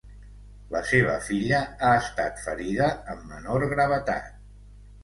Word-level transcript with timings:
La 0.75 0.79
seva 0.91 1.17
filla 1.27 1.59
ha 1.89 1.93
estat 1.99 2.43
ferida 2.47 2.89
amb 3.17 3.31
menor 3.35 3.69
gravetat. 3.77 4.35